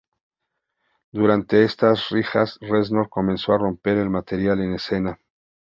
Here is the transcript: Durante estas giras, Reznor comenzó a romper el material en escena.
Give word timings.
Durante 1.11 1.63
estas 1.63 2.01
giras, 2.07 2.57
Reznor 2.59 3.07
comenzó 3.07 3.53
a 3.53 3.59
romper 3.59 3.97
el 3.99 4.09
material 4.09 4.59
en 4.61 4.73
escena. 4.73 5.19